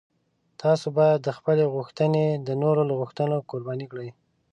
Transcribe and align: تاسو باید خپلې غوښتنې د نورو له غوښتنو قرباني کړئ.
تاسو 0.61 0.85
باید 0.99 1.35
خپلې 1.37 1.63
غوښتنې 1.73 2.25
د 2.47 2.49
نورو 2.61 2.81
له 2.89 2.93
غوښتنو 2.99 3.35
قرباني 3.51 3.87
کړئ. 3.91 4.09